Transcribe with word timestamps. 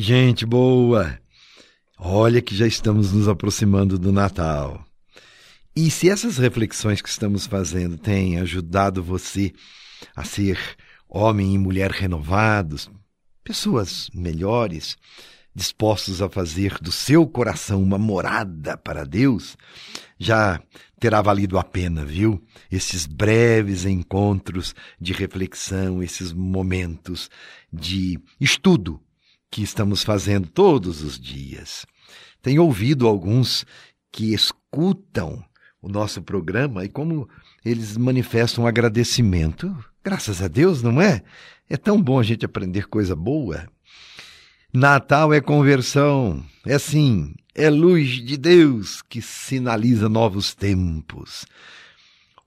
Gente 0.00 0.46
boa! 0.46 1.18
Olha 1.98 2.40
que 2.40 2.54
já 2.54 2.68
estamos 2.68 3.12
nos 3.12 3.26
aproximando 3.26 3.98
do 3.98 4.12
Natal. 4.12 4.86
E 5.74 5.90
se 5.90 6.08
essas 6.08 6.38
reflexões 6.38 7.02
que 7.02 7.08
estamos 7.08 7.48
fazendo 7.48 7.98
têm 7.98 8.38
ajudado 8.38 9.02
você 9.02 9.52
a 10.14 10.22
ser 10.22 10.56
homem 11.08 11.52
e 11.52 11.58
mulher 11.58 11.90
renovados, 11.90 12.88
pessoas 13.42 14.08
melhores, 14.14 14.96
dispostos 15.52 16.22
a 16.22 16.28
fazer 16.28 16.78
do 16.78 16.92
seu 16.92 17.26
coração 17.26 17.82
uma 17.82 17.98
morada 17.98 18.76
para 18.76 19.04
Deus, 19.04 19.56
já 20.16 20.62
terá 21.00 21.20
valido 21.20 21.58
a 21.58 21.64
pena, 21.64 22.04
viu? 22.04 22.40
Esses 22.70 23.04
breves 23.04 23.84
encontros 23.84 24.76
de 25.00 25.12
reflexão, 25.12 26.00
esses 26.00 26.32
momentos 26.32 27.28
de 27.72 28.16
estudo 28.40 29.02
que 29.50 29.62
estamos 29.62 30.02
fazendo 30.02 30.48
todos 30.48 31.02
os 31.02 31.18
dias. 31.18 31.86
Tenho 32.42 32.62
ouvido 32.64 33.06
alguns 33.06 33.64
que 34.12 34.32
escutam 34.32 35.44
o 35.80 35.88
nosso 35.88 36.22
programa 36.22 36.84
e 36.84 36.88
como 36.88 37.28
eles 37.64 37.96
manifestam 37.96 38.66
agradecimento. 38.66 39.74
Graças 40.02 40.42
a 40.42 40.48
Deus, 40.48 40.82
não 40.82 41.00
é? 41.00 41.22
É 41.68 41.76
tão 41.76 42.00
bom 42.00 42.18
a 42.18 42.22
gente 42.22 42.44
aprender 42.44 42.88
coisa 42.88 43.14
boa. 43.14 43.68
Natal 44.72 45.32
é 45.32 45.40
conversão, 45.40 46.44
é 46.66 46.78
sim, 46.78 47.34
é 47.54 47.70
luz 47.70 48.22
de 48.24 48.36
Deus 48.36 49.02
que 49.02 49.22
sinaliza 49.22 50.08
novos 50.08 50.54
tempos. 50.54 51.46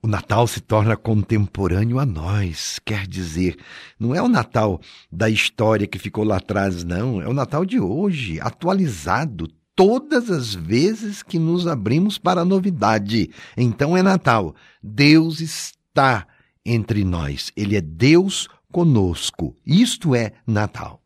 O 0.04 0.08
Natal 0.08 0.48
se 0.48 0.60
torna 0.60 0.96
contemporâneo 0.96 2.00
a 2.00 2.04
nós, 2.04 2.80
quer 2.84 3.06
dizer, 3.06 3.56
não 4.00 4.12
é 4.12 4.20
o 4.20 4.26
Natal 4.26 4.80
da 5.12 5.30
história 5.30 5.86
que 5.86 5.96
ficou 5.96 6.24
lá 6.24 6.38
atrás, 6.38 6.82
não, 6.82 7.22
é 7.22 7.28
o 7.28 7.32
Natal 7.32 7.64
de 7.64 7.78
hoje, 7.78 8.40
atualizado 8.40 9.46
todas 9.76 10.28
as 10.28 10.54
vezes 10.54 11.22
que 11.22 11.38
nos 11.38 11.68
abrimos 11.68 12.18
para 12.18 12.40
a 12.40 12.44
novidade. 12.44 13.30
Então 13.56 13.96
é 13.96 14.02
Natal. 14.02 14.56
Deus 14.82 15.38
está 15.38 16.26
entre 16.66 17.04
nós, 17.04 17.52
Ele 17.56 17.76
é 17.76 17.80
Deus 17.80 18.48
conosco. 18.72 19.56
Isto 19.64 20.16
é 20.16 20.32
Natal. 20.44 21.00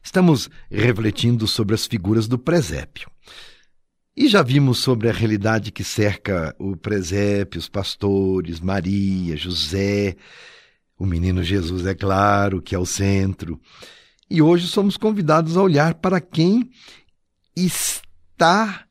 Estamos 0.00 0.48
refletindo 0.70 1.48
sobre 1.48 1.74
as 1.74 1.84
figuras 1.86 2.28
do 2.28 2.38
presépio. 2.38 3.10
E 4.14 4.28
já 4.28 4.42
vimos 4.42 4.78
sobre 4.78 5.08
a 5.08 5.12
realidade 5.12 5.72
que 5.72 5.82
cerca 5.82 6.54
o 6.58 6.76
presépio, 6.76 7.58
os 7.58 7.66
pastores, 7.66 8.60
Maria, 8.60 9.34
José, 9.38 10.16
o 10.98 11.06
menino 11.06 11.42
Jesus, 11.42 11.86
é 11.86 11.94
claro, 11.94 12.60
que 12.60 12.74
é 12.74 12.78
o 12.78 12.84
centro. 12.84 13.58
E 14.28 14.42
hoje 14.42 14.68
somos 14.68 14.98
convidados 14.98 15.56
a 15.56 15.62
olhar 15.62 15.94
para 15.94 16.20
quem 16.20 16.68
está 17.56 18.84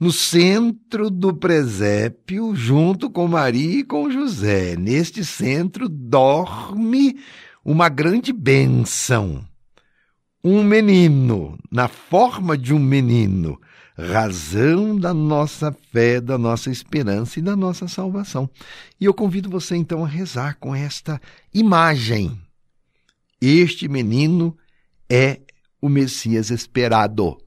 no 0.00 0.10
centro 0.10 1.10
do 1.10 1.34
presépio, 1.34 2.56
junto 2.56 3.10
com 3.10 3.28
Maria 3.28 3.80
e 3.80 3.84
com 3.84 4.10
José. 4.10 4.74
Neste 4.74 5.22
centro 5.22 5.86
dorme 5.86 7.18
uma 7.62 7.90
grande 7.90 8.32
bênção 8.32 9.46
um 10.44 10.64
menino, 10.64 11.58
na 11.70 11.86
forma 11.86 12.58
de 12.58 12.74
um 12.74 12.78
menino, 12.78 13.60
razão 13.96 14.98
da 14.98 15.14
nossa 15.14 15.72
fé, 15.92 16.20
da 16.20 16.36
nossa 16.36 16.70
esperança 16.70 17.38
e 17.38 17.42
da 17.42 17.54
nossa 17.54 17.86
salvação. 17.86 18.50
E 19.00 19.04
eu 19.04 19.14
convido 19.14 19.48
você 19.48 19.76
então 19.76 20.04
a 20.04 20.08
rezar 20.08 20.56
com 20.58 20.74
esta 20.74 21.20
imagem. 21.54 22.40
Este 23.40 23.88
menino 23.88 24.56
é 25.08 25.40
o 25.80 25.88
Messias 25.88 26.50
esperado, 26.50 27.38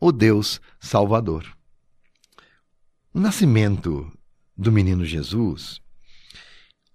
o 0.00 0.10
Deus 0.10 0.60
Salvador. 0.80 1.44
O 3.12 3.20
nascimento 3.20 4.10
do 4.56 4.72
menino 4.72 5.04
Jesus 5.04 5.80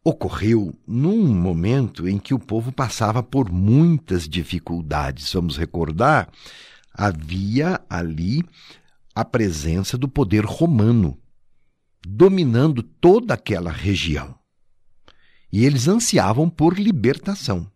ocorreu 0.04 0.78
num 0.86 1.34
momento 1.34 2.08
em 2.08 2.20
que 2.20 2.34
o 2.34 2.40
povo 2.40 2.72
passava 2.72 3.24
por 3.24 3.50
muitas 3.50 4.28
dificuldades. 4.28 5.32
Vamos 5.32 5.58
recordar, 5.58 6.30
havia 6.94 7.80
ali 7.90 8.44
a 9.16 9.24
presença 9.24 9.98
do 9.98 10.08
poder 10.08 10.44
romano 10.44 11.18
dominando 12.06 12.84
toda 12.84 13.34
aquela 13.34 13.72
região. 13.72 14.36
E 15.52 15.66
eles 15.66 15.88
ansiavam 15.88 16.50
por 16.50 16.78
libertação. 16.78 17.72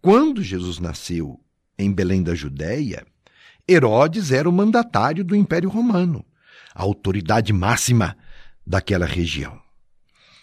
Quando 0.00 0.42
Jesus 0.42 0.78
nasceu 0.78 1.38
em 1.78 1.92
Belém 1.92 2.22
da 2.22 2.34
Judéia, 2.34 3.04
Herodes 3.68 4.30
era 4.30 4.48
o 4.48 4.52
mandatário 4.52 5.24
do 5.24 5.36
Império 5.36 5.68
Romano, 5.68 6.24
a 6.74 6.82
autoridade 6.82 7.52
máxima 7.52 8.16
daquela 8.64 9.04
região 9.04 9.65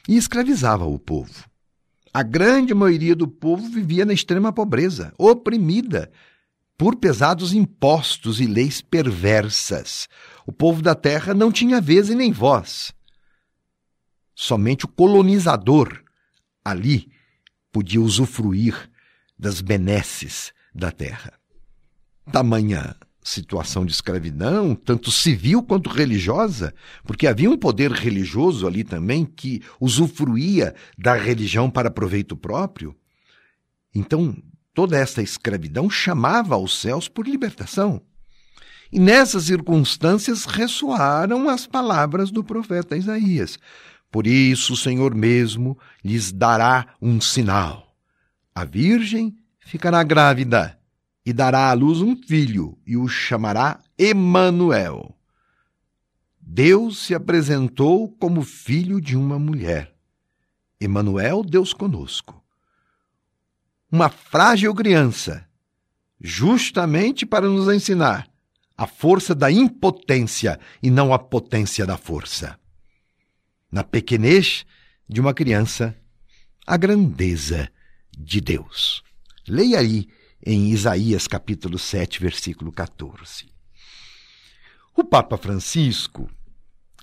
e 0.07 0.17
escravizava 0.17 0.85
o 0.85 0.99
povo. 0.99 1.45
A 2.13 2.21
grande 2.21 2.73
maioria 2.73 3.15
do 3.15 3.27
povo 3.27 3.67
vivia 3.69 4.05
na 4.05 4.13
extrema 4.13 4.53
pobreza, 4.53 5.13
oprimida 5.17 6.11
por 6.77 6.95
pesados 6.95 7.53
impostos 7.53 8.39
e 8.39 8.45
leis 8.45 8.81
perversas. 8.81 10.07
O 10.45 10.51
povo 10.51 10.81
da 10.81 10.93
terra 10.93 11.33
não 11.33 11.51
tinha 11.51 11.81
vez 11.81 12.09
e 12.09 12.15
nem 12.15 12.31
voz. 12.31 12.93
Somente 14.35 14.85
o 14.85 14.87
colonizador 14.87 16.03
ali 16.63 17.11
podia 17.71 18.01
usufruir 18.01 18.89
das 19.37 19.61
benesses 19.61 20.53
da 20.73 20.91
terra. 20.91 21.33
Tamanha 22.31 22.95
situação 23.23 23.85
de 23.85 23.91
escravidão, 23.91 24.75
tanto 24.75 25.09
civil 25.09 25.63
quanto 25.63 25.89
religiosa, 25.89 26.73
porque 27.05 27.25
havia 27.25 27.49
um 27.49 27.57
poder 27.57 27.91
religioso 27.91 28.67
ali 28.67 28.83
também 28.83 29.25
que 29.25 29.61
usufruía 29.79 30.75
da 30.97 31.15
religião 31.15 31.69
para 31.69 31.89
proveito 31.89 32.35
próprio. 32.35 32.95
Então, 33.95 34.35
toda 34.73 34.97
esta 34.97 35.21
escravidão 35.21 35.89
chamava 35.89 36.55
aos 36.55 36.79
céus 36.79 37.07
por 37.07 37.27
libertação. 37.27 38.01
E 38.91 38.99
nessas 38.99 39.45
circunstâncias 39.45 40.45
ressoaram 40.45 41.49
as 41.49 41.65
palavras 41.65 42.29
do 42.29 42.43
profeta 42.43 42.97
Isaías. 42.97 43.57
Por 44.11 44.27
isso 44.27 44.73
o 44.73 44.77
Senhor 44.77 45.15
mesmo 45.15 45.77
lhes 46.03 46.31
dará 46.31 46.95
um 47.01 47.19
sinal. 47.19 47.95
A 48.53 48.63
virgem 48.63 49.35
ficará 49.59 50.03
grávida 50.03 50.77
e 51.25 51.31
dará 51.31 51.69
à 51.69 51.73
luz 51.73 52.01
um 52.01 52.15
filho 52.15 52.77
e 52.85 52.97
o 52.97 53.07
chamará 53.07 53.79
Emanuel. 53.97 55.17
Deus 56.39 56.99
se 56.99 57.15
apresentou 57.15 58.09
como 58.17 58.43
filho 58.43 58.99
de 58.99 59.15
uma 59.15 59.39
mulher. 59.39 59.95
Emanuel, 60.79 61.43
Deus 61.43 61.73
conosco. 61.73 62.43
Uma 63.89 64.09
frágil 64.09 64.73
criança, 64.75 65.47
justamente 66.19 67.25
para 67.25 67.47
nos 67.47 67.73
ensinar 67.73 68.27
a 68.77 68.87
força 68.87 69.33
da 69.33 69.51
impotência 69.51 70.59
e 70.81 70.89
não 70.89 71.13
a 71.13 71.19
potência 71.19 71.85
da 71.85 71.95
força. 71.95 72.59
Na 73.71 73.83
pequenez 73.83 74.65
de 75.07 75.21
uma 75.21 75.33
criança, 75.33 75.95
a 76.65 76.75
grandeza 76.75 77.69
de 78.17 78.41
Deus. 78.41 79.03
Leia 79.47 79.79
aí 79.79 80.07
em 80.45 80.69
Isaías 80.69 81.27
capítulo 81.27 81.79
7, 81.79 82.19
versículo 82.19 82.71
14. 82.71 83.45
O 84.95 85.03
Papa 85.03 85.37
Francisco, 85.37 86.29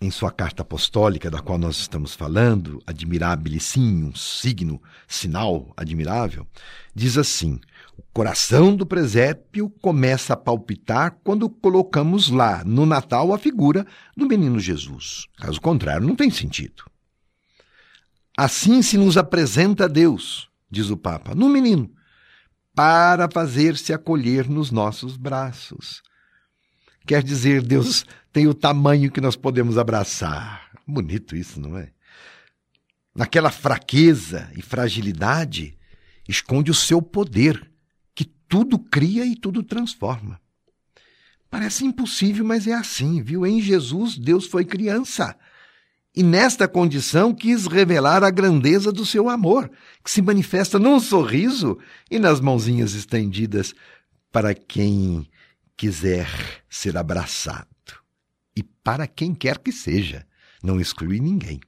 em 0.00 0.10
sua 0.10 0.30
carta 0.30 0.62
apostólica 0.62 1.30
da 1.30 1.40
qual 1.40 1.58
nós 1.58 1.78
estamos 1.78 2.14
falando, 2.14 2.82
admirável 2.86 3.58
sim, 3.58 4.04
um 4.04 4.14
signo, 4.14 4.80
sinal 5.08 5.72
admirável, 5.76 6.46
diz 6.94 7.16
assim: 7.16 7.58
o 7.96 8.02
coração 8.12 8.76
do 8.76 8.86
presépio 8.86 9.70
começa 9.80 10.34
a 10.34 10.36
palpitar 10.36 11.18
quando 11.24 11.48
colocamos 11.48 12.28
lá, 12.28 12.62
no 12.64 12.84
Natal, 12.84 13.32
a 13.32 13.38
figura 13.38 13.86
do 14.16 14.26
menino 14.26 14.60
Jesus. 14.60 15.26
Caso 15.38 15.60
contrário, 15.60 16.06
não 16.06 16.14
tem 16.14 16.30
sentido. 16.30 16.84
Assim 18.36 18.82
se 18.82 18.96
nos 18.96 19.16
apresenta 19.16 19.88
Deus, 19.88 20.48
diz 20.70 20.88
o 20.88 20.96
Papa, 20.96 21.34
no 21.34 21.48
menino, 21.48 21.90
para 22.74 23.28
fazer-se 23.30 23.92
acolher 23.92 24.48
nos 24.48 24.70
nossos 24.70 25.16
braços. 25.16 26.02
Quer 27.06 27.22
dizer, 27.22 27.62
Deus 27.62 28.04
tem 28.32 28.46
o 28.46 28.54
tamanho 28.54 29.10
que 29.10 29.20
nós 29.20 29.36
podemos 29.36 29.76
abraçar. 29.76 30.70
Bonito 30.86 31.34
isso, 31.34 31.60
não 31.60 31.76
é? 31.76 31.90
Naquela 33.14 33.50
fraqueza 33.50 34.50
e 34.56 34.62
fragilidade, 34.62 35.76
esconde 36.28 36.70
o 36.70 36.74
seu 36.74 37.02
poder, 37.02 37.70
que 38.14 38.24
tudo 38.24 38.78
cria 38.78 39.24
e 39.26 39.34
tudo 39.34 39.62
transforma. 39.62 40.40
Parece 41.50 41.84
impossível, 41.84 42.44
mas 42.44 42.66
é 42.68 42.74
assim, 42.74 43.20
viu? 43.22 43.44
Em 43.44 43.60
Jesus, 43.60 44.16
Deus 44.16 44.46
foi 44.46 44.64
criança 44.64 45.36
e 46.14 46.22
nesta 46.22 46.66
condição 46.66 47.32
quis 47.32 47.66
revelar 47.66 48.24
a 48.24 48.30
grandeza 48.30 48.90
do 48.90 49.06
seu 49.06 49.28
amor, 49.28 49.70
que 50.04 50.10
se 50.10 50.20
manifesta 50.20 50.78
num 50.78 50.98
sorriso 50.98 51.78
e 52.10 52.18
nas 52.18 52.40
mãozinhas 52.40 52.94
estendidas 52.94 53.74
para 54.32 54.54
quem 54.54 55.26
quiser 55.76 56.28
ser 56.68 56.96
abraçado 56.96 57.68
e 58.56 58.62
para 58.62 59.06
quem 59.06 59.34
quer 59.34 59.58
que 59.58 59.72
seja, 59.72 60.26
não 60.62 60.80
exclui 60.80 61.20
ninguém. 61.20 61.60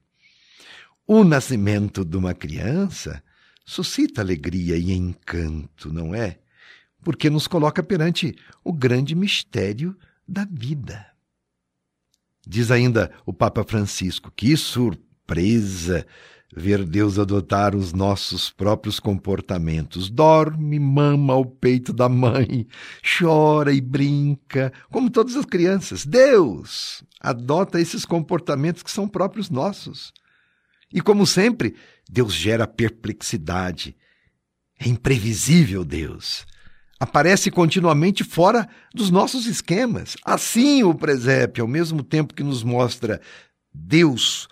O 1.06 1.24
nascimento 1.24 2.04
de 2.04 2.16
uma 2.16 2.34
criança 2.34 3.22
suscita 3.64 4.20
alegria 4.20 4.76
e 4.76 4.92
encanto, 4.92 5.92
não 5.92 6.14
é? 6.14 6.38
Porque 7.02 7.30
nos 7.30 7.46
coloca 7.46 7.82
perante 7.82 8.36
o 8.64 8.72
grande 8.72 9.14
mistério 9.14 9.96
da 10.26 10.46
vida. 10.50 11.11
Diz 12.46 12.70
ainda 12.70 13.12
o 13.24 13.32
Papa 13.32 13.64
Francisco: 13.64 14.32
que 14.34 14.56
surpresa 14.56 16.06
ver 16.54 16.84
Deus 16.84 17.18
adotar 17.18 17.74
os 17.74 17.92
nossos 17.92 18.50
próprios 18.50 19.00
comportamentos. 19.00 20.10
Dorme, 20.10 20.78
mama 20.78 21.32
ao 21.32 21.44
peito 21.44 21.92
da 21.92 22.08
mãe, 22.08 22.66
chora 23.18 23.72
e 23.72 23.80
brinca, 23.80 24.72
como 24.90 25.10
todas 25.10 25.34
as 25.36 25.46
crianças. 25.46 26.04
Deus 26.04 27.02
adota 27.20 27.80
esses 27.80 28.04
comportamentos 28.04 28.82
que 28.82 28.90
são 28.90 29.08
próprios 29.08 29.48
nossos. 29.48 30.12
E 30.92 31.00
como 31.00 31.26
sempre, 31.26 31.74
Deus 32.10 32.34
gera 32.34 32.66
perplexidade. 32.66 33.96
É 34.78 34.88
imprevisível 34.88 35.84
Deus. 35.84 36.44
Aparece 37.02 37.50
continuamente 37.50 38.22
fora 38.22 38.68
dos 38.94 39.10
nossos 39.10 39.46
esquemas. 39.46 40.16
Assim, 40.24 40.84
o 40.84 40.94
presépio, 40.94 41.62
ao 41.62 41.68
mesmo 41.68 42.00
tempo 42.00 42.32
que 42.32 42.44
nos 42.44 42.62
mostra 42.62 43.20
Deus 43.74 44.46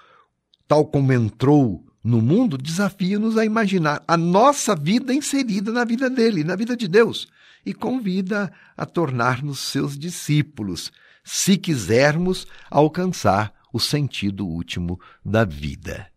tal 0.67 0.85
como 0.85 1.13
entrou 1.13 1.87
no 2.03 2.21
mundo, 2.21 2.59
desafia-nos 2.59 3.39
a 3.39 3.45
imaginar 3.45 4.03
a 4.09 4.17
nossa 4.17 4.75
vida 4.75 5.15
inserida 5.15 5.71
na 5.71 5.85
vida 5.85 6.11
dele, 6.11 6.43
na 6.43 6.57
vida 6.57 6.77
de 6.77 6.89
Deus, 6.89 7.29
e 7.65 7.73
convida 7.73 8.53
a 8.77 8.85
tornar-nos 8.85 9.61
seus 9.61 9.97
discípulos, 9.97 10.91
se 11.23 11.57
quisermos 11.57 12.49
alcançar 12.69 13.55
o 13.73 13.79
sentido 13.79 14.45
último 14.45 14.99
da 15.25 15.45
vida. 15.45 16.09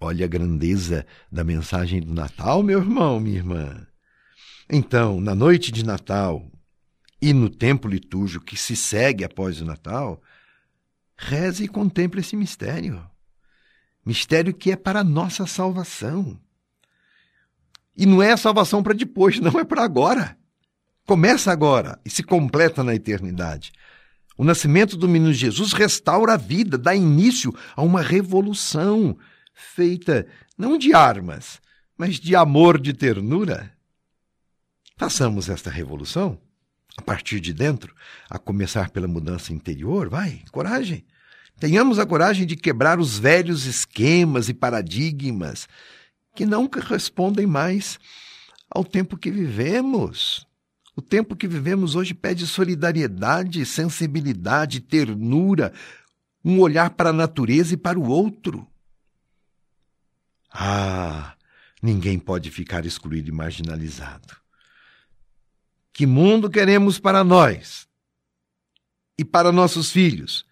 Olha 0.00 0.24
a 0.24 0.28
grandeza 0.28 1.06
da 1.30 1.44
mensagem 1.44 2.00
do 2.00 2.12
Natal, 2.12 2.60
meu 2.60 2.80
irmão, 2.80 3.20
minha 3.20 3.36
irmã. 3.36 3.86
Então, 4.72 5.20
na 5.20 5.34
noite 5.34 5.72
de 5.72 5.84
Natal 5.84 6.48
e 7.20 7.32
no 7.32 7.50
tempo 7.50 7.88
litúrgico 7.88 8.44
que 8.44 8.56
se 8.56 8.76
segue 8.76 9.24
após 9.24 9.60
o 9.60 9.64
Natal, 9.64 10.22
reze 11.16 11.64
e 11.64 11.68
contemple 11.68 12.20
esse 12.20 12.36
mistério. 12.36 13.04
Mistério 14.06 14.54
que 14.54 14.70
é 14.70 14.76
para 14.76 15.00
a 15.00 15.04
nossa 15.04 15.44
salvação. 15.44 16.40
E 17.96 18.06
não 18.06 18.22
é 18.22 18.30
a 18.30 18.36
salvação 18.36 18.80
para 18.80 18.94
depois, 18.94 19.40
não 19.40 19.58
é 19.58 19.64
para 19.64 19.82
agora. 19.82 20.38
Começa 21.04 21.50
agora 21.50 22.00
e 22.04 22.08
se 22.08 22.22
completa 22.22 22.84
na 22.84 22.94
eternidade. 22.94 23.72
O 24.38 24.44
nascimento 24.44 24.96
do 24.96 25.08
menino 25.08 25.32
Jesus 25.32 25.72
restaura 25.72 26.34
a 26.34 26.36
vida, 26.36 26.78
dá 26.78 26.94
início 26.94 27.52
a 27.74 27.82
uma 27.82 28.02
revolução 28.02 29.18
feita 29.52 30.28
não 30.56 30.78
de 30.78 30.94
armas, 30.94 31.60
mas 31.98 32.20
de 32.20 32.36
amor, 32.36 32.80
de 32.80 32.94
ternura. 32.94 33.79
Façamos 35.00 35.48
esta 35.48 35.70
revolução 35.70 36.38
a 36.94 37.00
partir 37.00 37.40
de 37.40 37.54
dentro, 37.54 37.94
a 38.28 38.38
começar 38.38 38.90
pela 38.90 39.08
mudança 39.08 39.50
interior. 39.50 40.10
Vai, 40.10 40.42
coragem. 40.52 41.06
Tenhamos 41.58 41.98
a 41.98 42.04
coragem 42.04 42.46
de 42.46 42.54
quebrar 42.54 43.00
os 43.00 43.18
velhos 43.18 43.64
esquemas 43.64 44.50
e 44.50 44.52
paradigmas 44.52 45.66
que 46.34 46.44
não 46.44 46.68
correspondem 46.68 47.46
mais 47.46 47.98
ao 48.68 48.84
tempo 48.84 49.16
que 49.16 49.30
vivemos. 49.30 50.46
O 50.94 51.00
tempo 51.00 51.34
que 51.34 51.48
vivemos 51.48 51.94
hoje 51.94 52.12
pede 52.12 52.46
solidariedade, 52.46 53.64
sensibilidade, 53.64 54.80
ternura, 54.80 55.72
um 56.44 56.60
olhar 56.60 56.90
para 56.90 57.08
a 57.08 57.14
natureza 57.14 57.72
e 57.72 57.78
para 57.78 57.98
o 57.98 58.06
outro. 58.06 58.66
Ah, 60.52 61.36
ninguém 61.82 62.18
pode 62.18 62.50
ficar 62.50 62.84
excluído 62.84 63.30
e 63.30 63.32
marginalizado. 63.32 64.39
Que 65.92 66.06
mundo 66.06 66.48
queremos 66.48 66.98
para 66.98 67.22
nós 67.24 67.88
e 69.18 69.24
para 69.24 69.52
nossos 69.52 69.90
filhos 69.90 70.46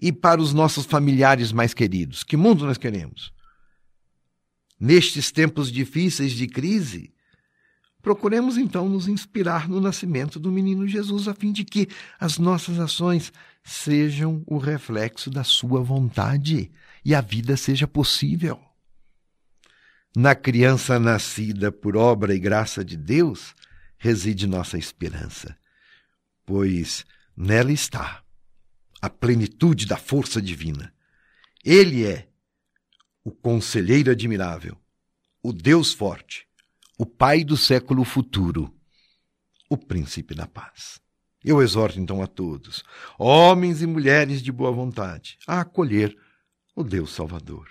e 0.00 0.12
para 0.12 0.40
os 0.40 0.52
nossos 0.52 0.86
familiares 0.86 1.52
mais 1.52 1.74
queridos? 1.74 2.24
Que 2.24 2.36
mundo 2.36 2.66
nós 2.66 2.78
queremos? 2.78 3.32
Nestes 4.78 5.30
tempos 5.30 5.70
difíceis 5.70 6.32
de 6.32 6.46
crise, 6.46 7.12
procuremos 8.02 8.58
então 8.58 8.88
nos 8.88 9.06
inspirar 9.06 9.68
no 9.68 9.80
nascimento 9.80 10.40
do 10.40 10.50
menino 10.50 10.88
Jesus, 10.88 11.28
a 11.28 11.34
fim 11.34 11.52
de 11.52 11.64
que 11.64 11.88
as 12.18 12.36
nossas 12.36 12.80
ações 12.80 13.32
sejam 13.62 14.42
o 14.44 14.58
reflexo 14.58 15.30
da 15.30 15.44
Sua 15.44 15.80
vontade 15.80 16.72
e 17.04 17.14
a 17.14 17.20
vida 17.20 17.56
seja 17.56 17.86
possível. 17.86 18.60
Na 20.16 20.34
criança 20.34 20.98
nascida 20.98 21.70
por 21.70 21.96
obra 21.96 22.34
e 22.34 22.38
graça 22.38 22.84
de 22.84 22.96
Deus 22.96 23.54
reside 24.02 24.48
nossa 24.48 24.76
esperança, 24.76 25.56
pois 26.44 27.06
nela 27.36 27.70
está 27.70 28.20
a 29.00 29.08
plenitude 29.08 29.86
da 29.86 29.96
força 29.96 30.42
divina. 30.42 30.92
Ele 31.64 32.04
é 32.04 32.28
o 33.22 33.30
conselheiro 33.30 34.10
admirável, 34.10 34.76
o 35.40 35.52
Deus 35.52 35.92
forte, 35.92 36.48
o 36.98 37.06
Pai 37.06 37.44
do 37.44 37.56
século 37.56 38.02
futuro, 38.02 38.74
o 39.70 39.78
Príncipe 39.78 40.34
da 40.34 40.48
paz. 40.48 41.00
Eu 41.44 41.62
exorto 41.62 42.00
então 42.00 42.20
a 42.20 42.26
todos, 42.26 42.82
homens 43.16 43.82
e 43.82 43.86
mulheres 43.86 44.42
de 44.42 44.50
boa 44.50 44.72
vontade, 44.72 45.38
a 45.46 45.60
acolher 45.60 46.18
o 46.74 46.82
Deus 46.82 47.12
Salvador. 47.12 47.68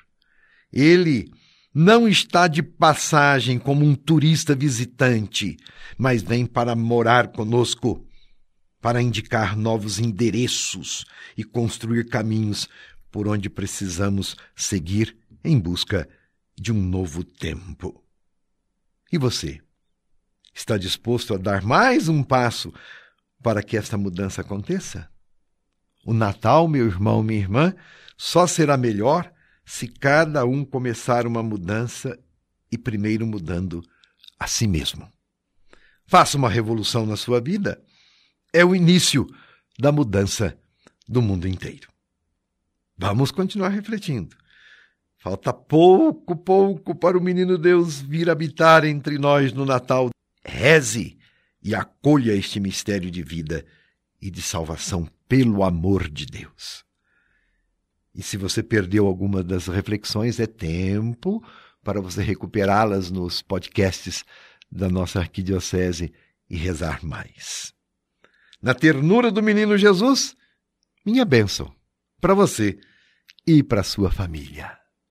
Ele 0.71 1.29
não 1.73 2.07
está 2.07 2.47
de 2.47 2.61
passagem 2.61 3.57
como 3.57 3.85
um 3.85 3.95
turista 3.95 4.53
visitante, 4.53 5.57
mas 5.97 6.21
vem 6.21 6.45
para 6.45 6.75
morar 6.75 7.29
conosco, 7.29 8.05
para 8.81 9.01
indicar 9.01 9.55
novos 9.55 9.99
endereços 9.99 11.05
e 11.37 11.43
construir 11.43 12.09
caminhos 12.09 12.67
por 13.09 13.27
onde 13.27 13.49
precisamos 13.49 14.35
seguir 14.55 15.17
em 15.43 15.57
busca 15.59 16.09
de 16.57 16.71
um 16.71 16.81
novo 16.81 17.23
tempo. 17.23 18.03
E 19.11 19.17
você? 19.17 19.61
Está 20.53 20.77
disposto 20.77 21.33
a 21.33 21.37
dar 21.37 21.61
mais 21.61 22.09
um 22.09 22.21
passo 22.21 22.73
para 23.41 23.63
que 23.63 23.77
esta 23.77 23.97
mudança 23.97 24.41
aconteça? 24.41 25.09
O 26.05 26.13
Natal, 26.13 26.67
meu 26.67 26.85
irmão, 26.85 27.23
minha 27.23 27.39
irmã, 27.39 27.73
só 28.17 28.45
será 28.45 28.75
melhor 28.75 29.31
se 29.65 29.87
cada 29.87 30.45
um 30.45 30.65
começar 30.65 31.25
uma 31.25 31.43
mudança 31.43 32.17
e 32.71 32.77
primeiro 32.77 33.25
mudando 33.25 33.83
a 34.39 34.47
si 34.47 34.67
mesmo. 34.67 35.09
Faça 36.05 36.37
uma 36.37 36.49
revolução 36.49 37.05
na 37.05 37.15
sua 37.15 37.39
vida. 37.39 37.81
É 38.51 38.65
o 38.65 38.75
início 38.75 39.27
da 39.79 39.91
mudança 39.91 40.57
do 41.07 41.21
mundo 41.21 41.47
inteiro. 41.47 41.89
Vamos 42.97 43.31
continuar 43.31 43.69
refletindo. 43.69 44.35
Falta 45.17 45.53
pouco, 45.53 46.35
pouco 46.35 46.95
para 46.95 47.17
o 47.17 47.21
menino 47.21 47.57
Deus 47.57 48.01
vir 48.01 48.29
habitar 48.29 48.83
entre 48.83 49.17
nós 49.17 49.53
no 49.53 49.65
Natal. 49.65 50.09
Reze 50.43 51.17
e 51.63 51.75
acolha 51.75 52.33
este 52.33 52.59
mistério 52.59 53.11
de 53.11 53.21
vida 53.21 53.65
e 54.21 54.31
de 54.31 54.41
salvação 54.41 55.07
pelo 55.27 55.63
amor 55.63 56.09
de 56.09 56.25
Deus. 56.25 56.83
E 58.13 58.21
se 58.21 58.37
você 58.37 58.61
perdeu 58.61 59.07
alguma 59.07 59.43
das 59.43 59.67
reflexões, 59.67 60.39
é 60.39 60.47
tempo 60.47 61.43
para 61.83 62.01
você 62.01 62.21
recuperá-las 62.21 63.09
nos 63.09 63.41
podcasts 63.41 64.23
da 64.71 64.89
nossa 64.89 65.19
arquidiocese 65.19 66.13
e 66.49 66.55
rezar 66.55 67.03
mais. 67.03 67.73
Na 68.61 68.73
ternura 68.73 69.31
do 69.31 69.41
menino 69.41 69.77
Jesus, 69.77 70.35
minha 71.05 71.25
bênção 71.25 71.73
para 72.19 72.33
você 72.33 72.79
e 73.47 73.63
para 73.63 73.81
sua 73.81 74.11
família. 74.11 74.80